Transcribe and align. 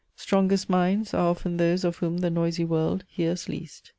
Strongest 0.15 0.67
minds 0.67 1.13
Are 1.13 1.27
often 1.29 1.57
those 1.57 1.83
of 1.83 1.97
whom 1.97 2.17
the 2.17 2.31
noisy 2.31 2.65
world 2.65 3.03
Hears 3.07 3.47
least." 3.47 3.89